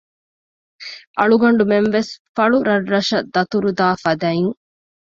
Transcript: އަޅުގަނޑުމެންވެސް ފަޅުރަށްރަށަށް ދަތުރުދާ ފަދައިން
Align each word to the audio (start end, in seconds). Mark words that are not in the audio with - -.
އަޅުގަނޑުމެންވެސް 1.17 2.11
ފަޅުރަށްރަށަށް 2.35 3.27
ދަތުރުދާ 3.33 3.87
ފަދައިން 4.03 4.51